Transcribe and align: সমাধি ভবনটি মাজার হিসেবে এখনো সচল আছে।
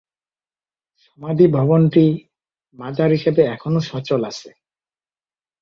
সমাধি 1.03 1.45
ভবনটি 1.57 2.05
মাজার 2.79 3.09
হিসেবে 3.11 3.41
এখনো 3.55 3.79
সচল 3.89 4.21
আছে। 4.31 4.49